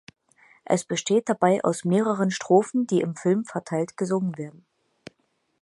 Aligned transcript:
Es 0.65 0.83
besteht 0.83 1.29
dabei 1.29 1.63
aus 1.63 1.85
mehreren 1.85 2.31
Strophen, 2.31 2.87
die 2.87 3.01
im 3.01 3.15
Film 3.15 3.45
verteilt 3.45 3.97
gesungen 3.97 4.35
werden. 4.39 4.65